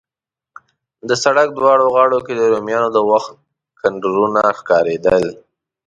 د 1.07 1.11
سړک 1.23 1.47
دواړو 1.53 1.85
غاړو 1.95 2.19
کې 2.25 2.33
د 2.35 2.41
رومیانو 2.53 2.89
د 2.95 2.99
وخت 3.11 3.31
کنډرونه 3.81 4.41
ښکارېدل. 4.57 5.23